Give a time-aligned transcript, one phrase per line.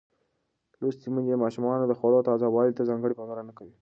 [0.79, 3.69] لوستې میندې د ماشومانو د خوړو تازه والي ته ځانګړې پاملرنه کوي.